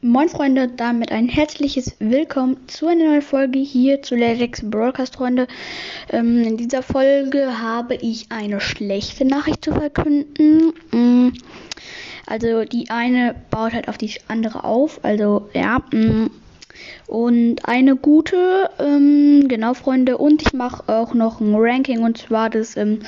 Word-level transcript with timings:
Moin 0.00 0.28
Freunde, 0.28 0.68
damit 0.68 1.10
ein 1.10 1.28
herzliches 1.28 1.96
Willkommen 1.98 2.56
zu 2.68 2.86
einer 2.86 3.06
neuen 3.06 3.22
Folge 3.22 3.58
hier 3.58 4.00
zu 4.00 4.14
Ledex 4.14 4.62
Broadcast 4.62 5.16
Freunde. 5.16 5.48
Ähm, 6.10 6.44
in 6.44 6.56
dieser 6.56 6.84
Folge 6.84 7.60
habe 7.60 7.96
ich 7.96 8.26
eine 8.28 8.60
schlechte 8.60 9.24
Nachricht 9.24 9.64
zu 9.64 9.72
verkünden. 9.72 10.72
Mm, 10.92 11.30
also 12.26 12.62
die 12.62 12.90
eine 12.90 13.34
baut 13.50 13.72
halt 13.72 13.88
auf 13.88 13.98
die 13.98 14.12
andere 14.28 14.62
auf, 14.62 15.00
also 15.02 15.48
ja. 15.52 15.80
Mm, 15.90 16.30
und 17.08 17.64
eine 17.64 17.96
gute, 17.96 18.70
ähm, 18.78 19.48
genau 19.48 19.74
Freunde, 19.74 20.16
und 20.16 20.42
ich 20.42 20.52
mache 20.52 20.84
auch 20.86 21.12
noch 21.12 21.40
ein 21.40 21.56
Ranking 21.56 22.04
und 22.04 22.18
zwar 22.18 22.50
das 22.50 22.76
ähm, 22.76 23.00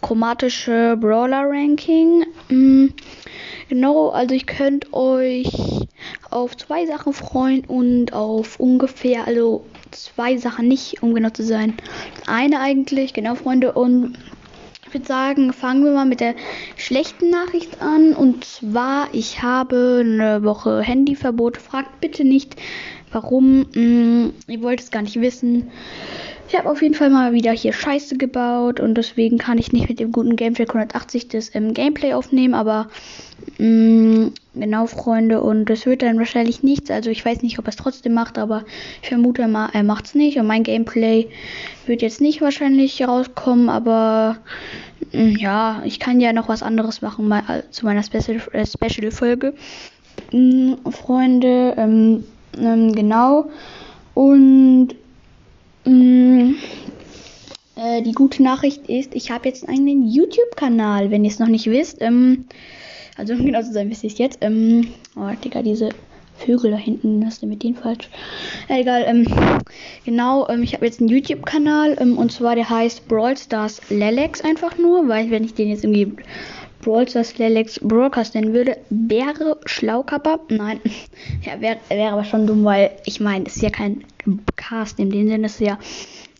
chromatische 0.00 0.96
Brawler 0.98 1.42
Ranking. 1.46 2.24
Mm, 2.48 2.86
genau, 3.68 4.08
also 4.08 4.34
ich 4.34 4.46
könnt 4.46 4.94
euch 4.94 5.77
auf 6.30 6.56
zwei 6.56 6.86
Sachen 6.86 7.12
freuen 7.12 7.64
und 7.64 8.12
auf 8.12 8.60
ungefähr, 8.60 9.26
also 9.26 9.64
zwei 9.90 10.36
Sachen 10.36 10.68
nicht, 10.68 11.02
um 11.02 11.14
genau 11.14 11.30
zu 11.30 11.42
sein. 11.42 11.74
Eine 12.26 12.60
eigentlich, 12.60 13.14
genau 13.14 13.34
Freunde, 13.34 13.72
und 13.72 14.18
ich 14.88 14.94
würde 14.94 15.06
sagen, 15.06 15.52
fangen 15.52 15.84
wir 15.84 15.92
mal 15.92 16.06
mit 16.06 16.20
der 16.20 16.34
schlechten 16.76 17.28
Nachricht 17.28 17.82
an. 17.82 18.14
Und 18.14 18.44
zwar, 18.44 19.08
ich 19.12 19.42
habe 19.42 20.02
eine 20.02 20.42
Woche 20.42 20.80
Handyverbot. 20.80 21.58
Fragt 21.58 22.00
bitte 22.00 22.24
nicht, 22.24 22.56
warum. 23.12 23.66
Hm, 23.74 24.32
ihr 24.46 24.62
wollt 24.62 24.80
es 24.80 24.90
gar 24.90 25.02
nicht 25.02 25.20
wissen. 25.20 25.70
Ich 26.48 26.56
habe 26.56 26.70
auf 26.70 26.80
jeden 26.80 26.94
Fall 26.94 27.10
mal 27.10 27.34
wieder 27.34 27.52
hier 27.52 27.74
Scheiße 27.74 28.16
gebaut 28.16 28.80
und 28.80 28.94
deswegen 28.94 29.36
kann 29.36 29.58
ich 29.58 29.72
nicht 29.72 29.90
mit 29.90 30.00
dem 30.00 30.12
guten 30.12 30.34
Gametrack 30.34 30.70
180 30.70 31.28
das 31.28 31.54
ähm, 31.54 31.74
Gameplay 31.74 32.14
aufnehmen, 32.14 32.54
aber 32.54 32.88
mh, 33.58 33.66
mm, 33.66 34.32
genau 34.54 34.86
Freunde 34.86 35.42
und 35.42 35.66
das 35.66 35.84
wird 35.84 36.00
dann 36.00 36.18
wahrscheinlich 36.18 36.62
nichts. 36.62 36.90
Also 36.90 37.10
ich 37.10 37.22
weiß 37.22 37.42
nicht, 37.42 37.58
ob 37.58 37.66
er 37.66 37.68
es 37.68 37.76
trotzdem 37.76 38.14
macht, 38.14 38.38
aber 38.38 38.64
ich 39.02 39.10
vermute 39.10 39.46
mal, 39.46 39.68
er 39.74 39.82
macht 39.82 40.06
es 40.06 40.14
nicht 40.14 40.38
und 40.38 40.46
mein 40.46 40.62
Gameplay 40.62 41.28
wird 41.84 42.00
jetzt 42.00 42.22
nicht 42.22 42.40
wahrscheinlich 42.40 43.06
rauskommen, 43.06 43.68
aber 43.68 44.38
mh, 45.12 45.22
mm, 45.22 45.36
ja, 45.36 45.82
ich 45.84 46.00
kann 46.00 46.18
ja 46.18 46.32
noch 46.32 46.48
was 46.48 46.62
anderes 46.62 47.02
machen 47.02 47.28
mal, 47.28 47.42
äh, 47.46 47.70
zu 47.70 47.84
meiner 47.84 48.02
Special, 48.02 48.40
äh, 48.52 48.64
Special 48.64 49.10
Folge. 49.10 49.52
Mm, 50.32 50.76
Freunde, 50.90 51.74
ähm, 51.76 52.24
ähm, 52.58 52.94
genau 52.94 53.50
und 54.14 54.94
Mm, 55.88 56.56
äh, 57.76 58.02
die 58.02 58.12
gute 58.12 58.42
Nachricht 58.42 58.88
ist, 58.88 59.14
ich 59.14 59.30
habe 59.30 59.48
jetzt 59.48 59.66
einen 59.66 60.06
YouTube-Kanal, 60.06 61.10
wenn 61.10 61.24
ihr 61.24 61.30
es 61.30 61.38
noch 61.38 61.48
nicht 61.48 61.66
wisst. 61.66 62.02
Ähm, 62.02 62.44
also 63.16 63.32
um 63.32 63.44
genau 63.46 63.62
zu 63.62 63.72
sein, 63.72 63.90
wisst 63.90 64.04
ihr 64.04 64.10
es 64.10 64.18
jetzt. 64.18 64.38
Ähm, 64.42 64.88
oh, 65.16 65.30
Digga, 65.42 65.62
diese 65.62 65.88
Vögel 66.36 66.72
da 66.72 66.76
hinten, 66.76 67.24
was 67.24 67.34
ist 67.34 67.42
mit 67.44 67.62
denen 67.62 67.74
falsch? 67.74 68.10
Äh, 68.68 68.82
egal, 68.82 69.04
ähm, 69.06 69.26
genau, 70.04 70.46
ähm, 70.48 70.62
ich 70.62 70.74
habe 70.74 70.84
jetzt 70.84 71.00
einen 71.00 71.08
YouTube-Kanal 71.08 71.96
ähm, 71.98 72.18
und 72.18 72.32
zwar 72.32 72.54
der 72.54 72.68
heißt 72.68 73.08
Brawl 73.08 73.36
Stars 73.38 73.80
Lelex 73.88 74.42
einfach 74.42 74.76
nur, 74.76 75.08
weil 75.08 75.30
wenn 75.30 75.44
ich 75.44 75.54
den 75.54 75.68
jetzt 75.68 75.84
irgendwie 75.84 76.12
Brawl 76.88 77.06
Stars 77.06 77.36
Lelex 77.36 77.78
Broadcast 77.80 78.34
nennen 78.34 78.54
würde, 78.54 78.78
wäre 78.88 79.58
Schlaukapper. 79.66 80.40
Nein, 80.48 80.80
ja, 81.44 81.60
wäre 81.60 81.76
wär 81.90 82.12
aber 82.14 82.24
schon 82.24 82.46
dumm, 82.46 82.64
weil 82.64 82.92
ich 83.04 83.20
meine, 83.20 83.44
es 83.44 83.56
ist 83.56 83.62
ja 83.62 83.68
kein 83.68 84.04
Cast 84.56 84.98
in 84.98 85.10
dem 85.10 85.28
Sinne, 85.28 85.46
ist 85.46 85.60
ja. 85.60 85.78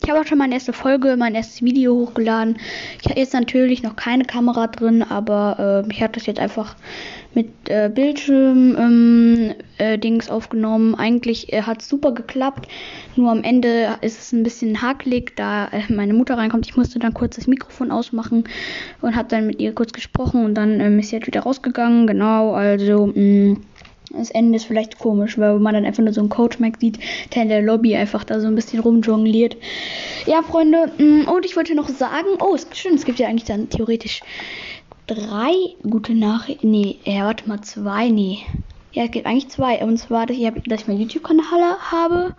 Ich 0.01 0.09
habe 0.09 0.21
auch 0.21 0.25
schon 0.25 0.37
meine 0.37 0.53
erste 0.53 0.73
Folge, 0.73 1.17
mein 1.17 1.35
erstes 1.35 1.61
Video 1.61 1.93
hochgeladen. 1.93 2.57
Ich 3.01 3.09
habe 3.09 3.19
jetzt 3.19 3.33
natürlich 3.33 3.83
noch 3.83 3.95
keine 3.95 4.23
Kamera 4.23 4.67
drin, 4.67 5.03
aber 5.03 5.83
äh, 5.85 5.91
ich 5.91 6.01
habe 6.01 6.13
das 6.13 6.25
jetzt 6.25 6.39
einfach 6.39 6.75
mit 7.33 7.47
äh, 7.69 7.91
Bildschirm 7.93 8.75
ähm, 8.77 9.53
äh, 9.77 9.99
aufgenommen. 10.29 10.95
Eigentlich 10.95 11.51
äh, 11.53 11.63
hat 11.63 11.81
es 11.81 11.89
super 11.89 12.13
geklappt. 12.13 12.67
Nur 13.17 13.29
am 13.29 13.43
Ende 13.43 13.97
ist 14.01 14.19
es 14.19 14.31
ein 14.31 14.43
bisschen 14.43 14.81
hakelig, 14.81 15.35
da 15.35 15.67
äh, 15.67 15.81
meine 15.89 16.13
Mutter 16.13 16.37
reinkommt. 16.37 16.65
Ich 16.65 16.77
musste 16.77 16.97
dann 16.97 17.13
kurz 17.13 17.35
das 17.35 17.47
Mikrofon 17.47 17.91
ausmachen 17.91 18.45
und 19.01 19.15
habe 19.15 19.27
dann 19.27 19.47
mit 19.47 19.59
ihr 19.59 19.75
kurz 19.75 19.91
gesprochen 19.91 20.45
und 20.45 20.55
dann 20.55 20.79
ähm, 20.79 20.97
ist 20.99 21.09
sie 21.09 21.17
halt 21.17 21.27
wieder 21.27 21.41
rausgegangen. 21.41 22.07
Genau, 22.07 22.53
also 22.53 23.07
mh, 23.07 23.19
mm, 23.19 23.61
das 24.11 24.31
Ende 24.31 24.55
ist 24.55 24.65
vielleicht 24.65 24.99
komisch, 24.99 25.37
weil 25.37 25.59
man 25.59 25.73
dann 25.73 25.85
einfach 25.85 26.03
nur 26.03 26.13
so 26.13 26.21
einen 26.21 26.29
Coach 26.29 26.59
Mac 26.59 26.77
sieht, 26.79 26.99
der 27.33 27.43
in 27.43 27.49
der 27.49 27.61
Lobby 27.61 27.95
einfach 27.95 28.23
da 28.23 28.39
so 28.39 28.47
ein 28.47 28.55
bisschen 28.55 28.79
rumjongliert. 28.79 29.57
Ja, 30.25 30.41
Freunde, 30.41 30.91
mm, 30.97 31.27
und 31.27 31.45
ich 31.45 31.55
wollte 31.55 31.75
noch 31.75 31.89
sagen, 31.89 32.27
oh, 32.39 32.55
es, 32.55 32.67
stimmt, 32.73 32.95
es 32.95 33.05
gibt 33.05 33.19
ja 33.19 33.27
eigentlich 33.27 33.45
dann 33.45 33.69
theoretisch 33.69 34.21
drei 35.07 35.51
gute 35.87 36.13
Nachrichten. 36.13 36.71
Nee, 36.71 36.97
ja, 37.03 37.25
warte 37.25 37.47
mal, 37.47 37.61
zwei, 37.61 38.09
nee. 38.09 38.39
Ja, 38.91 39.03
es 39.03 39.11
gibt 39.11 39.25
eigentlich 39.25 39.49
zwei. 39.49 39.83
Und 39.83 39.97
zwar, 39.97 40.25
dass 40.25 40.37
ich, 40.37 40.49
dass 40.65 40.81
ich 40.81 40.87
meinen 40.87 41.01
YouTube-Kanal 41.01 41.77
habe 41.91 42.35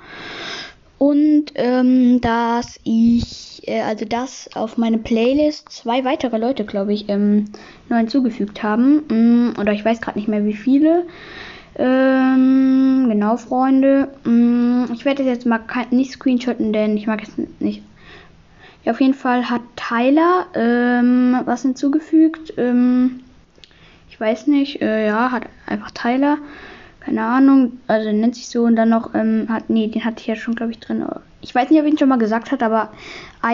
und 0.99 1.53
ähm, 1.55 2.21
dass 2.21 2.79
ich, 2.85 3.67
äh, 3.67 3.81
also 3.81 4.05
dass 4.05 4.51
auf 4.55 4.77
meine 4.77 4.99
Playlist 4.99 5.71
zwei 5.71 6.05
weitere 6.05 6.37
Leute, 6.37 6.65
glaube 6.65 6.93
ich, 6.93 7.09
ähm, 7.09 7.47
neu 7.89 7.99
hinzugefügt 7.99 8.63
haben. 8.63 9.05
Mm, 9.09 9.59
oder 9.59 9.73
ich 9.73 9.85
weiß 9.85 10.01
gerade 10.01 10.19
nicht 10.19 10.29
mehr, 10.29 10.45
wie 10.45 10.55
viele. 10.55 11.07
Ähm, 11.77 13.07
genau, 13.09 13.37
Freunde. 13.37 14.09
Ähm, 14.27 14.89
ich 14.93 15.05
werde 15.05 15.23
jetzt 15.23 15.47
mal 15.47 15.61
nicht 15.91 16.13
screenshotten, 16.13 16.73
denn 16.73 16.97
ich 16.97 17.07
mag 17.07 17.23
es 17.23 17.31
nicht. 17.61 17.83
Ja, 18.85 18.93
auf 18.93 19.01
jeden 19.01 19.15
Fall 19.15 19.51
hat 19.51 19.63
Tyler 19.77 20.47
ähm, 20.55 21.41
was 21.45 21.63
hinzugefügt. 21.63 22.55
Ähm, 22.57 23.21
ich 24.09 24.19
weiß 24.19 24.47
nicht. 24.47 24.81
Äh, 24.81 25.07
ja, 25.07 25.31
hat 25.31 25.45
einfach 25.67 25.91
Tyler. 25.91 26.39
Keine 27.01 27.23
Ahnung. 27.23 27.81
Also 27.87 28.13
nennt 28.13 28.35
sich 28.35 28.49
so 28.49 28.63
und 28.65 28.77
dann 28.77 28.91
noch 28.91 29.15
ähm, 29.15 29.47
hat 29.49 29.71
nee, 29.71 29.89
den 29.89 30.05
hatte 30.05 30.21
ich 30.21 30.27
ja 30.27 30.37
schon, 30.37 30.55
glaube 30.55 30.73
ich, 30.73 30.79
drin. 30.79 31.05
Ich 31.41 31.55
weiß 31.55 31.71
nicht, 31.71 31.81
ob 31.81 31.87
ich 31.87 31.93
ihn 31.93 31.99
schon 31.99 32.11
mal 32.11 32.19
gesagt 32.19 32.53
hat, 32.53 32.63
aber 32.63 32.91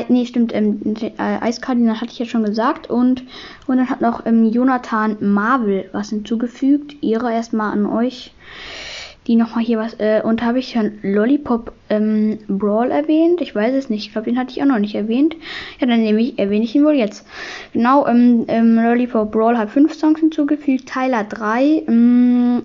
nee, 0.08 0.26
stimmt, 0.26 0.52
ähm, 0.52 0.80
äh, 1.00 1.12
Eiskardinal 1.16 2.00
hatte 2.00 2.10
ich 2.10 2.18
ja 2.18 2.26
schon 2.26 2.42
gesagt. 2.42 2.90
Und, 2.90 3.22
und 3.68 3.76
dann 3.76 3.88
hat 3.88 4.00
noch 4.00 4.26
ähm, 4.26 4.50
Jonathan 4.50 5.16
Marvel 5.20 5.88
was 5.92 6.10
hinzugefügt. 6.10 6.96
Ihre 7.00 7.32
erstmal 7.32 7.72
an 7.72 7.86
euch, 7.86 8.34
die 9.28 9.36
nochmal 9.36 9.62
hier 9.62 9.78
was. 9.78 9.94
Äh, 10.00 10.22
und 10.24 10.42
habe 10.42 10.58
ich 10.58 10.70
schon 10.70 10.98
Lollipop 11.02 11.72
ähm, 11.88 12.38
Brawl 12.48 12.90
erwähnt? 12.90 13.40
Ich 13.40 13.54
weiß 13.54 13.74
es 13.76 13.88
nicht. 13.88 14.06
Ich 14.06 14.12
glaube, 14.12 14.28
den 14.28 14.38
hatte 14.40 14.50
ich 14.50 14.60
auch 14.60 14.66
noch 14.66 14.80
nicht 14.80 14.96
erwähnt. 14.96 15.36
Ja, 15.78 15.86
dann 15.86 16.00
nehme 16.00 16.20
ich, 16.20 16.36
erwähne 16.40 16.64
ich 16.64 16.74
ihn 16.74 16.84
wohl 16.84 16.94
jetzt. 16.94 17.24
Genau, 17.72 18.08
ähm, 18.08 18.46
ähm, 18.48 18.74
Lollipop 18.74 19.30
Brawl 19.30 19.56
hat 19.56 19.70
fünf 19.70 19.94
Songs 19.94 20.18
hinzugefügt, 20.18 20.88
Tyler 20.92 21.22
drei. 21.22 21.84
Ähm, 21.86 22.64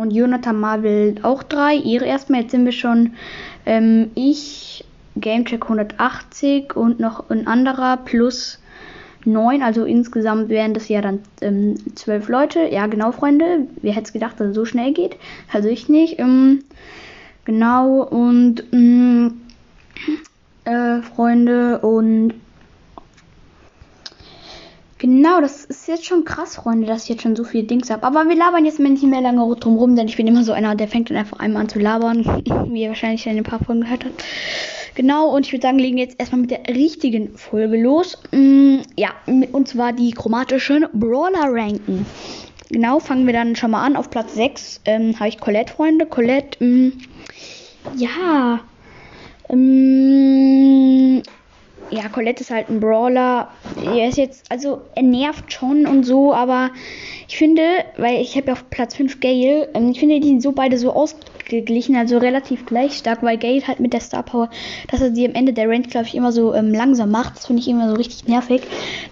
und 0.00 0.10
Jonathan 0.10 0.58
Marvel 0.58 1.16
auch 1.22 1.42
drei. 1.42 1.74
Ihre 1.74 2.06
erstmal, 2.06 2.42
jetzt 2.42 2.50
sind 2.50 2.64
wir 2.64 2.72
schon 2.72 3.12
ähm, 3.66 4.10
ich, 4.14 4.84
Gamecheck 5.16 5.62
180 5.64 6.76
und 6.76 7.00
noch 7.00 7.30
ein 7.30 7.46
anderer 7.46 7.98
plus 7.98 8.58
9. 9.24 9.62
Also 9.62 9.84
insgesamt 9.84 10.48
wären 10.48 10.74
das 10.74 10.88
ja 10.88 11.00
dann 11.00 11.20
ähm, 11.40 11.76
12 11.94 12.28
Leute. 12.28 12.60
Ja, 12.70 12.86
genau, 12.86 13.12
Freunde. 13.12 13.66
Wer 13.82 13.92
hätte 13.92 14.06
es 14.06 14.12
gedacht, 14.12 14.40
dass 14.40 14.48
es 14.48 14.54
so 14.54 14.64
schnell 14.64 14.92
geht? 14.92 15.16
Also 15.52 15.68
ich 15.68 15.88
nicht. 15.88 16.18
Ähm, 16.18 16.64
genau, 17.44 18.02
und 18.02 18.64
ähm, 18.72 19.42
äh, 20.64 21.02
Freunde 21.02 21.80
und 21.80 22.34
Genau, 25.00 25.40
das 25.40 25.64
ist 25.64 25.88
jetzt 25.88 26.04
schon 26.04 26.26
krass, 26.26 26.56
Freunde, 26.56 26.86
dass 26.86 27.04
ich 27.04 27.08
jetzt 27.08 27.22
schon 27.22 27.34
so 27.34 27.42
viele 27.42 27.64
Dings 27.64 27.88
habe. 27.88 28.02
Aber 28.02 28.28
wir 28.28 28.36
labern 28.36 28.66
jetzt 28.66 28.78
nicht 28.78 29.02
mehr 29.02 29.22
lange 29.22 29.56
drum 29.56 29.76
rum, 29.76 29.96
denn 29.96 30.08
ich 30.08 30.16
bin 30.16 30.26
immer 30.26 30.44
so 30.44 30.52
einer, 30.52 30.74
der 30.74 30.88
fängt 30.88 31.08
dann 31.08 31.16
einfach 31.16 31.38
einmal 31.38 31.62
an 31.62 31.70
zu 31.70 31.78
labern, 31.78 32.22
wie 32.70 32.82
ihr 32.82 32.88
wahrscheinlich 32.90 33.26
in 33.26 33.38
ein 33.38 33.42
paar 33.42 33.64
Folgen 33.64 33.80
gehört 33.80 34.04
habt. 34.04 34.22
Genau, 34.94 35.34
und 35.34 35.46
ich 35.46 35.54
würde 35.54 35.62
sagen, 35.62 35.78
legen 35.78 35.96
wir 35.96 36.04
jetzt 36.04 36.20
erstmal 36.20 36.42
mit 36.42 36.50
der 36.50 36.68
richtigen 36.68 37.34
Folge 37.38 37.80
los. 37.80 38.18
Mm, 38.30 38.80
ja, 38.98 39.08
und 39.24 39.68
zwar 39.68 39.94
die 39.94 40.10
chromatischen 40.10 40.84
Brawler-Ranken. 40.92 42.04
Genau, 42.68 42.98
fangen 42.98 43.24
wir 43.24 43.32
dann 43.32 43.56
schon 43.56 43.70
mal 43.70 43.82
an. 43.82 43.96
Auf 43.96 44.10
Platz 44.10 44.34
6 44.34 44.82
ähm, 44.84 45.18
habe 45.18 45.30
ich 45.30 45.40
Colette, 45.40 45.72
Freunde. 45.72 46.04
Colette, 46.04 46.62
ähm, 46.62 46.92
ja, 47.96 48.60
ähm, 49.48 50.99
ja, 51.90 52.08
Colette 52.08 52.42
ist 52.42 52.50
halt 52.50 52.68
ein 52.68 52.80
Brawler. 52.80 53.48
Er 53.84 54.08
ist 54.08 54.16
jetzt, 54.16 54.50
also 54.50 54.82
er 54.94 55.02
nervt 55.02 55.52
schon 55.52 55.86
und 55.86 56.04
so, 56.04 56.32
aber 56.32 56.70
ich 57.28 57.36
finde, 57.36 57.62
weil 57.96 58.20
ich 58.20 58.36
habe 58.36 58.48
ja 58.48 58.52
auf 58.54 58.68
Platz 58.70 58.94
5 58.94 59.20
Gale, 59.20 59.68
ähm, 59.74 59.90
ich 59.90 60.00
finde, 60.00 60.20
die 60.20 60.28
sind 60.28 60.42
so 60.42 60.52
beide 60.52 60.78
so 60.78 60.92
ausgeglichen, 61.50 61.96
also 61.96 62.18
relativ 62.18 62.64
gleich 62.66 62.96
stark, 62.96 63.22
weil 63.22 63.36
Gale 63.36 63.66
halt 63.66 63.80
mit 63.80 63.92
der 63.92 64.00
Star 64.00 64.22
Power, 64.22 64.50
dass 64.88 65.00
er 65.00 65.12
sie 65.14 65.26
am 65.26 65.34
Ende 65.34 65.52
der 65.52 65.68
Range, 65.68 65.82
glaube 65.82 66.06
ich, 66.06 66.14
immer 66.14 66.32
so 66.32 66.54
ähm, 66.54 66.72
langsam 66.72 67.10
macht. 67.10 67.36
Das 67.36 67.46
finde 67.46 67.60
ich 67.60 67.68
immer 67.68 67.88
so 67.88 67.94
richtig 67.96 68.28
nervig. 68.28 68.62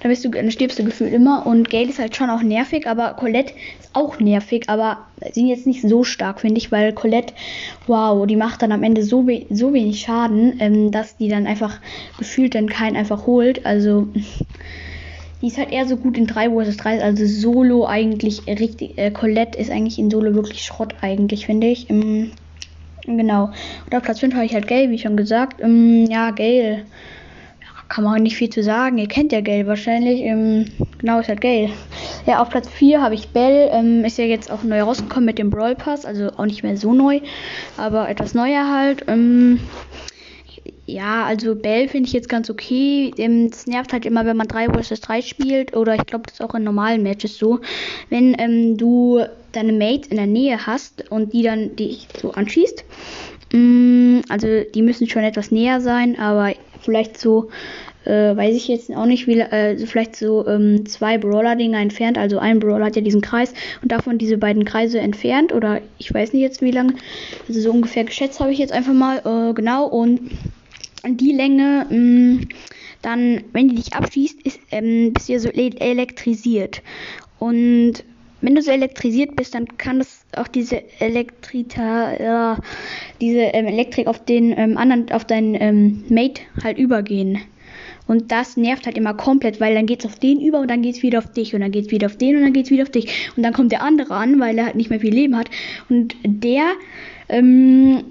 Da 0.00 0.08
bist 0.08 0.24
du, 0.24 0.30
dann 0.30 0.50
stirbst 0.50 0.78
du 0.78 0.84
gefühlt 0.84 1.12
immer. 1.12 1.46
Und 1.46 1.68
Gale 1.68 1.88
ist 1.88 1.98
halt 1.98 2.14
schon 2.14 2.30
auch 2.30 2.42
nervig, 2.42 2.86
aber 2.86 3.14
Colette 3.14 3.52
ist 3.80 3.90
auch 3.92 4.20
nervig, 4.20 4.68
aber 4.68 4.98
sie 5.32 5.40
sind 5.40 5.48
jetzt 5.48 5.66
nicht 5.66 5.82
so 5.82 6.04
stark, 6.04 6.40
finde 6.40 6.58
ich, 6.58 6.70
weil 6.70 6.92
Colette, 6.92 7.34
wow, 7.86 8.26
die 8.26 8.36
macht 8.36 8.62
dann 8.62 8.72
am 8.72 8.84
Ende 8.84 9.02
so, 9.02 9.26
we 9.26 9.46
so 9.50 9.72
wenig 9.72 10.00
Schaden, 10.00 10.58
ähm, 10.60 10.90
dass 10.90 11.16
die 11.16 11.28
dann 11.28 11.46
einfach 11.46 11.80
gefühlt 12.18 12.54
dann 12.54 12.68
keinen 12.68 12.96
einfach 12.96 13.26
holt. 13.26 13.66
Also 13.66 14.08
die 15.40 15.46
ist 15.46 15.58
halt 15.58 15.70
eher 15.70 15.86
so 15.86 15.96
gut 15.96 16.16
in 16.16 16.26
3 16.26 16.50
vs 16.50 16.76
3, 16.78 17.02
also 17.02 17.24
Solo 17.26 17.86
eigentlich 17.86 18.46
richtig. 18.46 18.98
Äh, 18.98 19.10
Colette 19.10 19.58
ist 19.58 19.70
eigentlich 19.70 19.98
in 19.98 20.10
Solo 20.10 20.34
wirklich 20.34 20.62
Schrott 20.62 20.94
eigentlich, 21.00 21.46
finde 21.46 21.68
ich. 21.68 21.88
Ähm, 21.90 22.32
genau. 23.06 23.50
Und 23.86 23.94
auf 23.94 24.02
Platz 24.02 24.20
5 24.20 24.34
habe 24.34 24.46
ich 24.46 24.54
halt 24.54 24.66
Gale, 24.66 24.90
wie 24.90 24.98
schon 24.98 25.16
gesagt. 25.16 25.60
Ähm, 25.60 26.06
ja, 26.10 26.30
Gale. 26.32 26.84
Kann 27.88 28.04
man 28.04 28.22
nicht 28.22 28.36
viel 28.36 28.50
zu 28.50 28.62
sagen. 28.62 28.98
Ihr 28.98 29.08
kennt 29.08 29.32
ja 29.32 29.40
Gale 29.40 29.66
wahrscheinlich. 29.66 30.20
Ähm, 30.20 30.66
genau, 30.98 31.20
ist 31.20 31.28
halt 31.28 31.40
Gale. 31.40 31.70
Ja, 32.26 32.42
auf 32.42 32.50
Platz 32.50 32.68
4 32.68 33.00
habe 33.00 33.14
ich 33.14 33.28
Bell. 33.28 33.70
Ähm, 33.72 34.04
ist 34.04 34.18
ja 34.18 34.24
jetzt 34.24 34.50
auch 34.50 34.62
neu 34.62 34.82
rausgekommen 34.82 35.24
mit 35.24 35.38
dem 35.38 35.48
Brawl 35.48 35.74
Pass. 35.74 36.04
Also 36.04 36.30
auch 36.36 36.44
nicht 36.44 36.62
mehr 36.62 36.76
so 36.76 36.92
neu, 36.92 37.20
aber 37.78 38.08
etwas 38.10 38.34
neuer 38.34 38.68
halt. 38.70 39.04
Ähm, 40.88 40.94
ja, 40.94 41.24
also 41.24 41.54
Bell 41.54 41.88
finde 41.88 42.08
ich 42.08 42.12
jetzt 42.12 42.28
ganz 42.28 42.50
okay. 42.50 43.12
Ähm, 43.18 43.50
es 43.52 43.66
nervt 43.66 43.92
halt 43.92 44.06
immer, 44.06 44.24
wenn 44.26 44.36
man 44.36 44.48
3 44.48 44.68
vs 44.68 45.00
3 45.00 45.22
spielt. 45.22 45.76
Oder 45.76 45.94
ich 45.94 46.06
glaube, 46.06 46.24
das 46.26 46.34
ist 46.34 46.42
auch 46.42 46.54
in 46.54 46.64
normalen 46.64 47.02
Matches 47.02 47.38
so. 47.38 47.60
Wenn 48.10 48.34
ähm, 48.38 48.76
du 48.76 49.24
deine 49.52 49.72
Mates 49.72 50.08
in 50.08 50.16
der 50.16 50.26
Nähe 50.26 50.66
hast 50.66 51.10
und 51.10 51.32
die 51.32 51.42
dann 51.42 51.76
dich 51.76 52.08
so 52.20 52.32
anschießt. 52.32 52.84
Mm, 53.52 54.20
also 54.28 54.46
die 54.74 54.82
müssen 54.82 55.08
schon 55.08 55.22
etwas 55.22 55.50
näher 55.50 55.80
sein, 55.80 56.18
aber 56.18 56.52
vielleicht 56.80 57.18
so, 57.18 57.48
äh, 58.04 58.36
weiß 58.36 58.54
ich 58.54 58.68
jetzt 58.68 58.94
auch 58.94 59.06
nicht, 59.06 59.26
wie, 59.26 59.40
äh, 59.40 59.78
vielleicht 59.86 60.16
so 60.16 60.46
ähm, 60.46 60.86
zwei 60.86 61.16
Brawler-Dinger 61.18 61.78
entfernt. 61.78 62.18
Also 62.18 62.38
ein 62.38 62.60
Brawler 62.60 62.86
hat 62.86 62.96
ja 62.96 63.02
diesen 63.02 63.22
Kreis 63.22 63.54
und 63.82 63.90
davon 63.90 64.18
diese 64.18 64.36
beiden 64.36 64.64
Kreise 64.64 65.00
entfernt. 65.00 65.52
Oder 65.52 65.80
ich 65.98 66.12
weiß 66.12 66.32
nicht 66.32 66.42
jetzt 66.42 66.60
wie 66.60 66.70
lange. 66.70 66.94
Also 67.48 67.60
so 67.60 67.70
ungefähr 67.70 68.04
geschätzt 68.04 68.40
habe 68.40 68.52
ich 68.52 68.58
jetzt 68.58 68.72
einfach 68.72 68.94
mal. 68.94 69.18
Äh, 69.18 69.54
genau 69.54 69.86
und 69.86 70.20
die 71.04 71.32
Länge, 71.32 71.86
mh, 71.88 71.96
mm, 71.96 72.48
dann, 73.02 73.44
wenn 73.52 73.68
die 73.68 73.76
dich 73.76 73.94
abschießt, 73.94 74.42
ist, 74.42 74.60
ähm, 74.70 75.12
bist 75.12 75.28
du 75.28 75.34
ja 75.34 75.38
so 75.38 75.48
elektrisiert. 75.50 76.82
Und 77.38 78.04
wenn 78.40 78.54
du 78.54 78.62
so 78.62 78.70
elektrisiert 78.70 79.36
bist, 79.36 79.54
dann 79.54 79.66
kann 79.78 79.98
das 79.98 80.24
auch 80.36 80.48
diese 80.48 80.82
Elektrita, 81.00 82.54
äh, 82.54 82.60
diese 83.20 83.40
ähm, 83.40 83.66
Elektrik 83.66 84.06
auf 84.06 84.24
den 84.24 84.56
ähm, 84.56 84.76
anderen, 84.76 85.10
auf 85.12 85.24
deinen 85.24 85.54
ähm, 85.54 86.04
Mate 86.08 86.42
halt 86.62 86.78
übergehen. 86.78 87.38
Und 88.06 88.32
das 88.32 88.56
nervt 88.56 88.86
halt 88.86 88.96
immer 88.96 89.12
komplett, 89.12 89.60
weil 89.60 89.74
dann 89.74 89.86
geht's 89.86 90.06
auf 90.06 90.18
den 90.18 90.40
über 90.40 90.60
und 90.60 90.68
dann 90.68 90.82
geht's 90.82 91.02
wieder 91.02 91.18
auf 91.18 91.30
dich 91.32 91.54
und 91.54 91.60
dann 91.60 91.70
geht's 91.70 91.90
wieder 91.90 92.06
auf 92.06 92.16
den 92.16 92.36
und 92.36 92.42
dann 92.42 92.52
geht's 92.54 92.70
wieder 92.70 92.84
auf 92.84 92.90
dich. 92.90 93.30
Und 93.36 93.42
dann 93.42 93.52
kommt 93.52 93.70
der 93.70 93.82
andere 93.82 94.14
an, 94.14 94.40
weil 94.40 94.56
er 94.56 94.66
halt 94.66 94.76
nicht 94.76 94.88
mehr 94.88 95.00
viel 95.00 95.12
Leben 95.12 95.36
hat. 95.36 95.50
Und 95.90 96.16
der 96.24 96.72
ähm, 97.28 98.04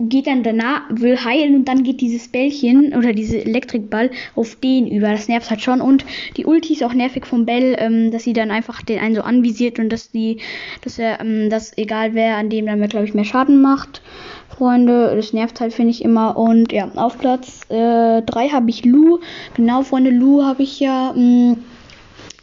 geht 0.00 0.26
dann 0.26 0.42
danach, 0.42 0.82
will 0.90 1.22
heilen 1.24 1.56
und 1.56 1.64
dann 1.66 1.82
geht 1.82 2.00
dieses 2.00 2.28
Bällchen 2.28 2.94
oder 2.94 3.12
diese 3.12 3.38
Elektrikball 3.38 4.10
auf 4.34 4.56
den 4.56 4.86
über. 4.86 5.10
Das 5.10 5.28
nervt 5.28 5.50
halt 5.50 5.60
schon. 5.60 5.80
Und 5.80 6.04
die 6.36 6.46
Ulti 6.46 6.74
ist 6.74 6.84
auch 6.84 6.94
nervig 6.94 7.26
vom 7.26 7.46
Bell, 7.46 7.76
ähm, 7.78 8.10
dass 8.10 8.24
sie 8.24 8.32
dann 8.32 8.50
einfach 8.50 8.82
den 8.82 9.00
einen 9.00 9.14
so 9.14 9.22
anvisiert 9.22 9.78
und 9.78 9.90
dass 9.90 10.10
die, 10.10 10.38
dass 10.82 10.98
er, 10.98 11.20
ähm, 11.20 11.50
dass 11.50 11.76
egal 11.76 12.14
wer 12.14 12.36
an 12.36 12.50
dem 12.50 12.66
dann, 12.66 12.86
glaube 12.88 13.06
ich, 13.06 13.14
mehr 13.14 13.24
Schaden 13.24 13.60
macht. 13.60 14.02
Freunde, 14.48 15.14
das 15.14 15.32
nervt 15.32 15.60
halt, 15.60 15.72
finde 15.72 15.90
ich 15.90 16.02
immer. 16.02 16.36
Und 16.36 16.72
ja, 16.72 16.90
auf 16.96 17.18
Platz 17.18 17.60
3 17.68 18.20
äh, 18.24 18.50
habe 18.50 18.70
ich 18.70 18.84
Lu. 18.84 19.20
Genau, 19.54 19.82
Freunde, 19.82 20.10
Lu 20.10 20.42
habe 20.42 20.62
ich 20.62 20.80
ja. 20.80 21.12
Mh, 21.14 21.52
mm, 21.52 21.56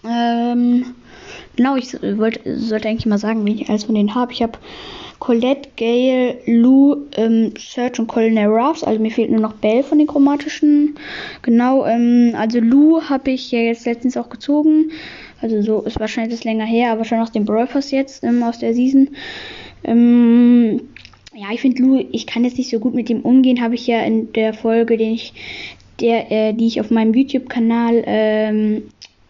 ähm, 0.07 0.85
genau, 1.55 1.75
ich 1.75 1.93
wollte, 1.93 2.59
sollte 2.59 2.87
eigentlich 2.87 3.05
mal 3.05 3.17
sagen, 3.17 3.45
wie 3.45 3.61
ich 3.61 3.69
alles 3.69 3.85
von 3.85 3.95
denen 3.95 4.15
habe. 4.15 4.31
Ich 4.31 4.41
habe 4.41 4.57
Colette, 5.19 5.69
Gale, 5.77 6.37
Lou, 6.45 7.05
ähm, 7.15 7.53
Serge 7.57 8.01
und 8.01 8.07
Colonel 8.07 8.47
Ruffs. 8.47 8.83
Also 8.83 9.01
mir 9.01 9.11
fehlt 9.11 9.31
nur 9.31 9.39
noch 9.39 9.53
Bell 9.53 9.83
von 9.83 9.97
den 9.97 10.07
chromatischen. 10.07 10.95
Genau, 11.41 11.85
ähm, 11.85 12.33
also 12.37 12.59
Lou 12.59 13.01
habe 13.01 13.31
ich 13.31 13.51
ja 13.51 13.59
jetzt 13.59 13.85
letztens 13.85 14.17
auch 14.17 14.29
gezogen. 14.29 14.91
Also 15.41 15.61
so 15.61 15.81
ist 15.81 15.99
wahrscheinlich 15.99 16.35
das 16.35 16.43
länger 16.43 16.65
her, 16.65 16.91
aber 16.91 17.05
schon 17.05 17.19
aus 17.19 17.31
dem 17.31 17.45
Brawl 17.45 17.67
jetzt, 17.89 18.23
ähm, 18.23 18.43
aus 18.43 18.59
der 18.59 18.73
Season. 18.73 19.09
Ähm, 19.83 20.81
ja, 21.33 21.47
ich 21.51 21.61
finde 21.61 21.81
Lou, 21.81 22.03
ich 22.11 22.25
kann 22.27 22.43
jetzt 22.43 22.57
nicht 22.57 22.69
so 22.69 22.79
gut 22.79 22.93
mit 22.93 23.09
dem 23.09 23.21
umgehen, 23.21 23.61
habe 23.61 23.75
ich 23.75 23.87
ja 23.87 24.01
in 24.01 24.31
der 24.33 24.53
Folge, 24.53 24.97
den 24.97 25.13
ich, 25.13 25.33
der, 25.99 26.31
äh, 26.31 26.53
die 26.53 26.67
ich 26.67 26.79
auf 26.79 26.91
meinem 26.91 27.13
YouTube-Kanal 27.13 28.03
ähm, 28.05 28.83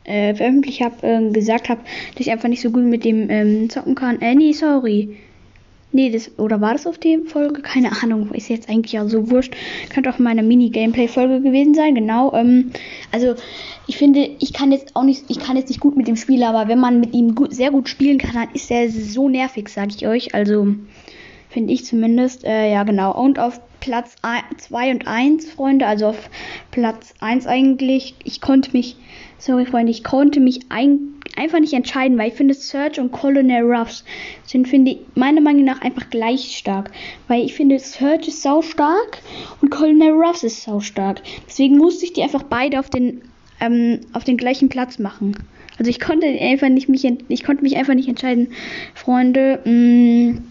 äh, 0.04 0.36
veröffentlicht 0.36 0.82
habe, 0.82 0.96
äh, 1.08 1.32
gesagt 1.32 1.70
habe, 1.70 1.82
dass 2.14 2.28
ich 2.28 2.32
einfach 2.32 2.50
nicht 2.50 2.62
so 2.62 2.70
gut 2.70 2.84
mit 2.84 3.04
dem 3.04 3.30
ähm, 3.30 3.70
zocken 3.70 3.96
kann. 3.96 4.22
Äh, 4.22 4.36
nee, 4.36 4.52
sorry. 4.52 5.18
Nee, 5.96 6.10
das, 6.10 6.30
oder 6.38 6.60
war 6.60 6.74
das 6.74 6.88
auf 6.88 6.98
der 6.98 7.22
Folge? 7.22 7.62
Keine 7.62 7.90
Ahnung, 8.04 8.32
ist 8.34 8.50
jetzt 8.50 8.68
eigentlich 8.68 8.92
ja 8.92 9.08
so 9.08 9.32
wurscht. 9.32 9.56
Könnte 9.90 10.10
auch 10.10 10.20
meine 10.20 10.44
Mini-Gameplay-Folge 10.44 11.40
gewesen 11.40 11.74
sein, 11.74 11.96
genau. 11.96 12.34
Ähm, 12.34 12.72
also, 13.14 13.36
ich 13.88 13.96
finde, 13.96 14.30
ich 14.40 14.52
kann 14.52 14.74
jetzt 14.74 14.94
auch 14.98 15.06
nicht, 15.06 15.24
ich 15.30 15.40
kann 15.40 15.56
jetzt 15.56 15.70
nicht 15.70 15.80
gut 15.80 15.96
mit 15.96 16.10
dem 16.10 16.18
Spielen, 16.18 16.44
aber 16.44 16.68
wenn 16.68 16.82
man 16.82 17.00
mit 17.00 17.14
ihm 17.14 17.34
gut, 17.34 17.56
sehr 17.56 17.72
gut 17.72 17.88
spielen 17.88 18.18
kann, 18.18 18.34
dann 18.34 18.54
ist 18.54 18.70
er 18.70 18.90
so 18.90 19.30
nervig, 19.30 19.70
sag 19.70 19.88
ich 19.88 20.06
euch. 20.06 20.36
Also, 20.36 20.68
finde 21.48 21.72
ich 21.72 21.86
zumindest. 21.86 22.44
Äh, 22.44 22.74
ja, 22.74 22.84
genau. 22.84 23.18
Und 23.18 23.40
auf 23.40 23.62
Platz 23.80 24.18
2 24.58 24.92
und 24.92 25.08
1, 25.08 25.50
Freunde, 25.50 25.88
also 25.88 26.08
auf 26.08 26.30
Platz 26.72 27.14
1 27.22 27.48
eigentlich, 27.48 28.16
ich 28.26 28.42
konnte 28.42 28.72
mich, 28.74 28.98
sorry 29.38 29.66
Freunde, 29.66 29.92
ich 29.92 30.04
konnte 30.04 30.42
mich 30.42 30.60
ein, 30.68 31.15
einfach 31.36 31.60
nicht 31.60 31.74
entscheiden, 31.74 32.18
weil 32.18 32.30
ich 32.30 32.36
finde 32.36 32.54
Search 32.54 33.00
und 33.00 33.12
Colonel 33.12 33.64
Ruffs 33.64 34.04
sind, 34.46 34.68
finde 34.68 34.98
meiner 35.16 35.42
Meinung 35.42 35.66
nach 35.66 35.82
einfach 35.82 36.10
gleich 36.10 36.58
stark. 36.58 36.92
Weil 37.28 37.46
ich 37.46 37.54
finde 37.54 37.80
Search 37.80 38.28
ist 38.28 38.42
sau 38.42 38.62
stark 38.62 39.20
und 39.62 39.70
Colonel 39.70 40.12
Ruffs 40.12 40.44
ist 40.44 40.64
sau 40.64 40.80
stark. 40.80 41.22
Deswegen 41.48 41.78
musste 41.78 42.06
ich 42.06 42.14
die 42.14 42.24
einfach 42.24 42.44
beide 42.44 42.80
auf 42.80 42.90
den, 42.90 43.22
ähm, 43.60 44.02
auf 44.14 44.24
den 44.24 44.38
gleichen 44.38 44.70
Platz 44.70 45.00
machen. 45.00 45.36
Also 45.78 45.90
ich 45.90 46.00
konnte 46.00 46.28
einfach 46.28 46.70
nicht 46.70 46.90
mich, 46.90 47.06
ich 47.28 47.44
konnte 47.44 47.64
mich 47.64 47.76
einfach 47.76 47.94
nicht 47.94 48.08
entscheiden, 48.08 48.54
Freunde. 48.94 49.60
Mh, 49.66 49.72
mm, 49.72 50.44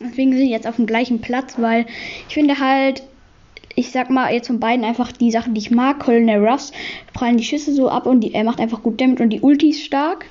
deswegen 0.00 0.32
sind 0.32 0.46
die 0.46 0.50
jetzt 0.50 0.66
auf 0.66 0.76
dem 0.76 0.86
gleichen 0.86 1.20
Platz, 1.20 1.56
weil 1.58 1.86
ich 2.28 2.34
finde 2.34 2.58
halt, 2.58 3.02
ich 3.80 3.90
sag 3.90 4.10
mal 4.10 4.32
jetzt 4.32 4.46
von 4.46 4.60
beiden 4.60 4.84
einfach 4.84 5.10
die 5.10 5.30
Sachen, 5.30 5.54
die 5.54 5.60
ich 5.60 5.70
mag. 5.70 6.00
Colonel 6.00 6.46
Ruffs 6.46 6.72
prallen 7.14 7.38
die 7.38 7.44
Schüsse 7.44 7.72
so 7.72 7.88
ab 7.88 8.06
und 8.06 8.20
die, 8.20 8.34
er 8.34 8.44
macht 8.44 8.60
einfach 8.60 8.82
gut 8.82 9.00
Damage 9.00 9.22
und 9.22 9.30
die 9.30 9.40
Ulti 9.40 9.70
ist 9.70 9.82
stark. 9.82 10.26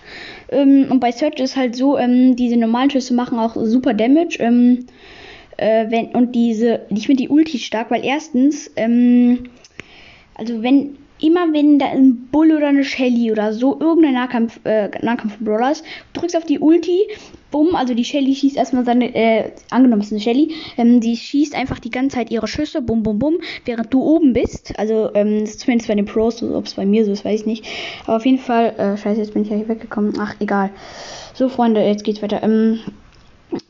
Ähm, 0.51 0.87
und 0.89 0.99
bei 0.99 1.11
Search 1.11 1.39
ist 1.39 1.57
halt 1.57 1.75
so, 1.75 1.97
ähm, 1.97 2.35
diese 2.35 2.57
normalen 2.57 2.89
Schüsse 2.91 3.13
machen 3.13 3.39
auch 3.39 3.55
super 3.55 3.93
Damage. 3.93 4.37
Ähm, 4.39 4.85
äh, 5.57 5.89
wenn, 5.89 6.09
und 6.09 6.35
diese, 6.35 6.81
ich 6.89 7.07
finde 7.07 7.23
die 7.23 7.29
Ulti 7.29 7.57
stark, 7.57 7.91
weil 7.91 8.05
erstens, 8.05 8.71
ähm, 8.75 9.45
also 10.35 10.61
wenn 10.61 10.97
immer 11.21 11.51
wenn 11.51 11.79
da 11.79 11.87
ein 11.87 12.27
Bull 12.31 12.51
oder 12.51 12.67
eine 12.67 12.83
Shelly 12.83 13.31
oder 13.31 13.51
so 13.51 13.77
irgendein 13.79 14.13
Nahkampf, 14.13 14.59
äh, 14.63 14.89
Nahkampf-Brawler 15.01 15.71
ist, 15.71 15.83
drückst 16.13 16.37
auf 16.37 16.45
die 16.45 16.59
Ulti, 16.59 17.07
bumm, 17.51 17.75
also 17.75 17.93
die 17.93 18.05
Shelly 18.05 18.35
schießt 18.35 18.57
erstmal 18.57 18.85
seine, 18.85 19.13
äh, 19.15 19.51
angenommen 19.69 20.01
ist 20.01 20.11
eine 20.11 20.21
Shelly, 20.21 20.53
ähm, 20.77 21.01
die 21.01 21.17
schießt 21.17 21.55
einfach 21.55 21.79
die 21.79 21.91
ganze 21.91 22.17
Zeit 22.17 22.31
ihre 22.31 22.47
Schüsse, 22.47 22.81
bumm, 22.81 23.03
bumm, 23.03 23.19
bumm, 23.19 23.37
während 23.65 23.93
du 23.93 24.01
oben 24.01 24.33
bist. 24.33 24.77
Also, 24.77 25.09
ähm, 25.13 25.45
zumindest 25.45 25.87
bei 25.87 25.95
den 25.95 26.05
Pros, 26.05 26.41
ob 26.43 26.65
es 26.65 26.75
bei 26.75 26.85
mir 26.85 27.05
so 27.05 27.11
ist, 27.11 27.25
weiß 27.25 27.41
ich 27.41 27.45
nicht. 27.47 27.65
Aber 28.05 28.17
auf 28.17 28.25
jeden 28.25 28.39
Fall, 28.39 28.75
äh, 28.77 28.97
scheiße, 28.97 29.19
jetzt 29.19 29.33
bin 29.33 29.43
ich 29.43 29.49
ja 29.49 29.57
hier 29.57 29.67
weggekommen. 29.67 30.13
Ach, 30.19 30.35
egal. 30.39 30.69
So, 31.33 31.49
Freunde, 31.49 31.81
jetzt 31.81 32.03
geht's 32.03 32.21
weiter. 32.21 32.43
Ähm, 32.43 32.79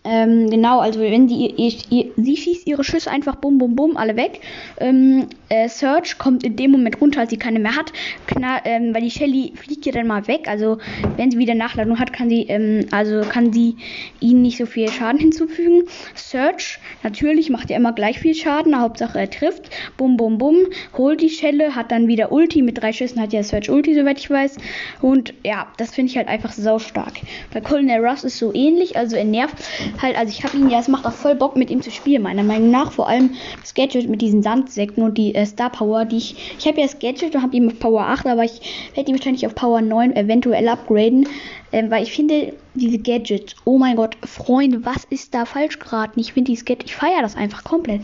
ähm, 0.06 0.50
genau, 0.50 0.80
also 0.80 1.02
wenn 1.02 1.28
die, 1.28 1.54
ihr, 1.58 1.74
ihr, 1.90 2.12
sie 2.16 2.38
schießt 2.38 2.68
ihre 2.68 2.84
Schüsse 2.84 3.12
einfach 3.12 3.36
bum 3.36 3.58
bum 3.58 3.76
bum 3.76 3.98
alle 3.98 4.16
weg. 4.16 4.40
Ähm, 4.80 5.28
äh, 5.50 5.68
Search 5.68 6.18
kommt 6.18 6.44
in 6.44 6.56
dem 6.56 6.72
Moment 6.72 7.02
runter, 7.02 7.22
als 7.22 7.32
sie 7.32 7.38
keine 7.38 7.60
mehr 7.60 7.76
hat, 7.76 7.92
Knall, 8.28 8.62
ähm, 8.64 8.94
weil 8.94 9.02
die 9.02 9.12
Shelly 9.12 9.54
fliegt 9.56 9.86
ja 9.86 9.92
dann 9.92 10.08
mal 10.08 10.28
weg. 10.28 10.48
Also 10.48 10.78
wenn 11.18 11.32
sie 11.32 11.38
wieder 11.38 11.54
Nachladung 11.54 12.00
hat, 12.00 12.14
kann 12.14 12.30
sie 12.30 12.44
ähm, 12.44 12.86
also 12.92 13.22
kann 13.22 13.52
sie 13.52 13.76
ihnen 14.22 14.42
nicht 14.42 14.58
so 14.58 14.66
viel 14.66 14.90
Schaden 14.90 15.20
hinzufügen. 15.20 15.84
Search 16.16 16.80
natürlich 17.04 17.50
macht 17.50 17.70
er 17.70 17.78
immer 17.78 17.92
gleich 17.92 18.20
viel 18.20 18.36
Schaden, 18.36 18.80
Hauptsache 18.80 19.20
er 19.20 19.30
trifft. 19.30 19.70
Bum 19.98 20.16
bum 20.16 20.38
bum, 20.38 20.56
holt 20.98 21.22
die 21.22 21.30
Schelle, 21.30 21.76
hat 21.76 21.92
dann 21.92 22.08
wieder 22.08 22.32
Ulti 22.32 22.62
mit 22.62 22.82
drei 22.82 22.94
Schüssen 22.94 23.22
hat 23.22 23.34
ja 23.34 23.44
Search 23.44 23.70
Ulti 23.70 23.96
soweit 23.96 24.20
ich 24.20 24.30
weiß. 24.30 24.56
Und 25.02 25.34
ja, 25.44 25.68
das 25.78 25.92
finde 25.92 26.12
ich 26.12 26.18
halt 26.18 26.30
einfach 26.30 26.54
sau 26.54 26.80
stark. 26.80 27.14
Bei 27.54 27.60
Colonel 27.60 28.06
Russ 28.06 28.24
ist 28.24 28.38
so 28.38 28.54
ähnlich, 28.54 28.96
also 28.96 29.18
er 29.18 29.26
nervt 29.26 29.58
halt, 30.02 30.18
also 30.18 30.32
ich 30.32 30.44
habe 30.44 30.58
ihn 30.58 30.70
ja, 30.70 30.80
es 30.80 30.88
macht 30.88 31.06
auch 31.06 31.14
voll 31.14 31.36
Bock 31.36 31.56
mit 31.56 31.70
ihm 31.70 31.82
zu 31.82 31.92
spielen, 31.92 32.22
meiner 32.22 32.44
Meinung 32.44 32.72
nach. 32.72 32.92
Vor 32.92 33.08
allem 33.08 33.32
das 33.62 33.74
Gadget 33.74 34.10
mit 34.10 34.22
diesen 34.22 34.44
Sandsäcken 34.44 35.04
und 35.04 35.18
die 35.18 35.36
äh, 35.36 35.46
Star 35.46 35.70
Power, 35.70 36.06
die 36.06 36.18
ich, 36.18 36.56
ich 36.58 36.68
habe 36.68 36.80
ja 36.80 36.86
das 36.86 37.00
Gadget 37.00 37.36
und 37.36 37.42
habe 37.42 37.56
ihn 37.56 37.68
auf 37.68 37.80
Power 37.80 38.02
8, 38.02 38.28
aber 38.28 38.44
ich 38.44 38.90
werde 38.96 39.12
ihn 39.12 39.18
wahrscheinlich 39.18 39.46
auf 39.46 39.56
Power 39.56 39.82
9 39.82 40.16
eventuell 40.16 40.68
upgraden, 40.68 41.28
äh, 41.72 41.90
weil 41.90 42.04
ich 42.04 42.12
finde, 42.12 42.54
diese 42.76 43.00
Gadgets, 43.00 43.56
oh 43.66 43.78
mein 43.78 43.96
Gott, 43.96 44.18
Freunde, 44.26 44.86
was 44.86 45.06
ist 45.06 45.34
da 45.34 45.46
falsch 45.46 45.80
geraten? 45.80 46.20
Ich 46.20 46.34
finde 46.34 46.52
dieses 46.52 46.66
Gadget, 46.66 46.86
ich 46.86 46.96
feiere 46.96 47.22
das 47.22 47.36
einfach 47.36 47.64
komplett. 47.64 48.02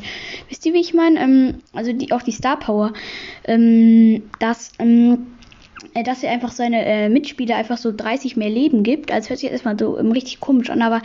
Wisst 0.50 0.66
ihr, 0.66 0.74
wie 0.74 0.82
ich 0.82 0.94
meine? 0.94 1.20
Ähm, 1.20 1.56
also 1.74 1.94
die, 1.94 2.12
auch 2.12 2.22
die 2.22 2.32
Star 2.32 2.58
Power, 2.58 2.94
ähm, 3.46 4.24
das, 4.40 4.72
ähm, 4.80 5.28
äh, 5.94 6.04
dass 6.04 6.24
er 6.24 6.32
einfach 6.32 6.52
seine 6.52 6.86
äh, 6.86 7.10
Mitspieler 7.10 7.56
einfach 7.56 7.78
so 7.78 7.92
30 7.96 8.38
mehr 8.38 8.50
Leben 8.50 8.84
gibt. 8.84 9.12
Also 9.12 9.30
hört 9.30 9.40
sich 9.40 9.52
erstmal 9.52 9.78
so 9.80 9.98
ähm, 9.98 10.12
richtig 10.12 10.40
komisch 10.40 10.70
an, 10.70 10.82
aber 10.82 11.02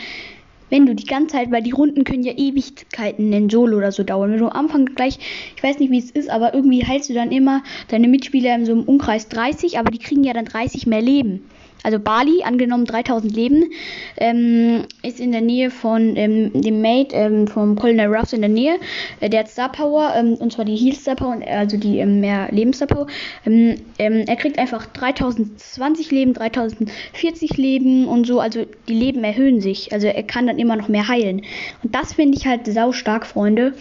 wenn 0.70 0.86
du 0.86 0.94
die 0.94 1.06
ganze 1.06 1.36
Zeit, 1.36 1.50
weil 1.50 1.62
die 1.62 1.72
Runden 1.72 2.04
können 2.04 2.22
ja 2.22 2.32
Ewigkeiten 2.32 3.32
in 3.32 3.50
Solo 3.50 3.76
oder 3.76 3.92
so 3.92 4.02
dauern. 4.02 4.32
Wenn 4.32 4.38
du 4.38 4.46
am 4.46 4.66
Anfang 4.66 4.86
gleich, 4.86 5.18
ich 5.56 5.62
weiß 5.62 5.78
nicht 5.78 5.90
wie 5.90 5.98
es 5.98 6.10
ist, 6.10 6.30
aber 6.30 6.54
irgendwie 6.54 6.86
heilst 6.86 7.10
du 7.10 7.14
dann 7.14 7.32
immer 7.32 7.62
deine 7.88 8.08
Mitspieler 8.08 8.54
in 8.54 8.64
so 8.64 8.72
einem 8.72 8.84
Umkreis 8.84 9.28
30, 9.28 9.78
aber 9.78 9.90
die 9.90 9.98
kriegen 9.98 10.24
ja 10.24 10.32
dann 10.32 10.46
30 10.46 10.86
mehr 10.86 11.02
Leben 11.02 11.42
also 11.82 11.98
Bali, 11.98 12.42
angenommen 12.42 12.84
3000 12.84 13.34
Leben, 13.34 13.70
ähm, 14.16 14.84
ist 15.02 15.20
in 15.20 15.32
der 15.32 15.40
Nähe 15.40 15.70
von 15.70 16.16
ähm, 16.16 16.50
dem 16.54 16.82
Mate 16.82 17.14
ähm, 17.14 17.46
vom 17.46 17.76
Colonel 17.76 18.14
Ruffs 18.14 18.32
in 18.32 18.40
der 18.40 18.50
Nähe. 18.50 18.78
Äh, 19.20 19.30
der 19.30 19.40
hat 19.40 19.48
Star 19.48 19.70
Power, 19.70 20.12
ähm, 20.16 20.34
und 20.34 20.52
zwar 20.52 20.64
die 20.64 20.76
Heal 20.76 20.94
Star 20.94 21.16
Power, 21.16 21.40
also 21.46 21.76
die 21.76 21.98
ähm, 21.98 22.20
mehr 22.20 22.48
Leben 22.50 22.72
Star 22.72 22.88
Power. 22.88 23.06
Ähm, 23.46 23.76
er 23.98 24.36
kriegt 24.36 24.58
einfach 24.58 24.86
3020 24.86 26.10
Leben, 26.10 26.34
3040 26.34 27.56
Leben 27.56 28.06
und 28.06 28.26
so, 28.26 28.40
also 28.40 28.66
die 28.88 28.94
Leben 28.94 29.24
erhöhen 29.24 29.60
sich. 29.60 29.92
Also 29.92 30.06
er 30.06 30.22
kann 30.22 30.46
dann 30.46 30.58
immer 30.58 30.76
noch 30.76 30.88
mehr 30.88 31.08
heilen. 31.08 31.42
Und 31.82 31.94
das 31.94 32.14
finde 32.14 32.36
ich 32.36 32.46
halt 32.46 32.66
sau 32.66 32.92
stark, 32.92 33.26
Freunde. 33.26 33.74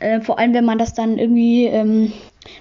Äh, 0.00 0.20
vor 0.20 0.38
allem, 0.38 0.54
wenn 0.54 0.64
man 0.64 0.78
das 0.78 0.94
dann 0.94 1.18
irgendwie 1.18 1.66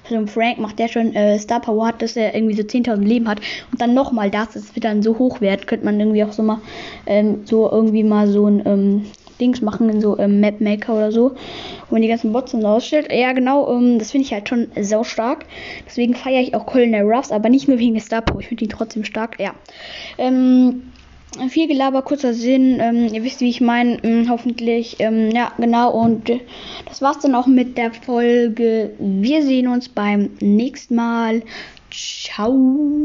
also 0.09 0.25
Frank 0.27 0.59
macht 0.59 0.79
der 0.79 0.87
schon 0.87 1.15
äh, 1.15 1.37
Star 1.39 1.61
Power 1.61 1.87
hat, 1.87 2.01
dass 2.01 2.15
er 2.15 2.35
irgendwie 2.35 2.55
so 2.55 2.63
10.000 2.63 3.03
Leben 3.03 3.27
hat 3.27 3.39
und 3.71 3.81
dann 3.81 3.93
nochmal 3.93 4.29
das, 4.29 4.53
das 4.53 4.75
wird 4.75 4.85
dann 4.85 5.01
so 5.01 5.17
hoch 5.17 5.39
könnte 5.39 5.85
man 5.85 5.99
irgendwie 5.99 6.23
auch 6.23 6.31
so 6.31 6.43
mal 6.43 6.59
ähm, 7.05 7.41
so 7.45 7.69
irgendwie 7.69 8.03
mal 8.03 8.27
so 8.27 8.47
ein 8.47 8.63
ähm, 8.65 9.05
Dings 9.39 9.61
machen 9.61 9.89
in 9.89 10.01
so 10.01 10.17
ähm, 10.17 10.39
Map 10.39 10.61
Maker 10.61 10.95
oder 10.95 11.11
so, 11.11 11.31
wo 11.89 11.95
man 11.95 12.01
die 12.01 12.07
ganzen 12.07 12.31
Bots 12.31 12.51
dann 12.51 12.65
ausstellt. 12.65 13.11
Ja, 13.11 13.33
genau, 13.33 13.69
ähm, 13.75 13.99
das 13.99 14.11
finde 14.11 14.25
ich 14.25 14.33
halt 14.33 14.47
schon 14.47 14.67
sau 14.79 15.03
stark. 15.03 15.45
Deswegen 15.85 16.15
feiere 16.15 16.41
ich 16.41 16.55
auch 16.55 16.65
Colonel 16.65 17.03
Ruffs, 17.03 17.31
aber 17.31 17.49
nicht 17.49 17.67
nur 17.67 17.79
wegen 17.79 17.93
der 17.93 18.01
Star 18.03 18.21
Power, 18.21 18.39
ich 18.39 18.47
finde 18.47 18.63
ihn 18.65 18.69
trotzdem 18.69 19.03
stark. 19.03 19.39
Ja. 19.39 19.53
Ähm, 20.17 20.92
viel 21.49 21.67
Gelaber, 21.67 22.01
kurzer 22.01 22.33
Sinn. 22.33 22.79
Ähm, 22.79 23.13
ihr 23.13 23.23
wisst, 23.23 23.41
wie 23.41 23.49
ich 23.49 23.61
meine, 23.61 24.03
ähm, 24.03 24.29
hoffentlich. 24.29 24.97
Ähm, 24.99 25.31
ja, 25.31 25.51
genau. 25.57 25.91
Und 25.91 26.29
äh, 26.29 26.39
das 26.85 27.01
war's 27.01 27.19
dann 27.19 27.35
auch 27.35 27.47
mit 27.47 27.77
der 27.77 27.91
Folge. 27.93 28.91
Wir 28.99 29.43
sehen 29.43 29.67
uns 29.67 29.89
beim 29.89 30.31
nächsten 30.39 30.95
Mal. 30.95 31.43
Ciao. 31.91 33.01